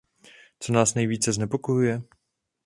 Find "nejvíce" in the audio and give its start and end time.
0.95-1.33